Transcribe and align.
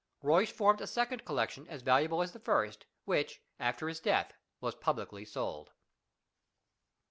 Ruysch 0.23 0.51
formed 0.51 0.81
a 0.81 0.87
second 0.87 1.25
collection 1.25 1.67
as 1.67 1.83
valuable 1.83 2.23
as 2.23 2.31
the 2.31 2.39
first, 2.39 2.87
which 3.05 3.39
after 3.59 3.87
his 3.87 3.99
death 3.99 4.33
was 4.59 4.73
publicly 4.73 5.25
sold. 5.25 5.73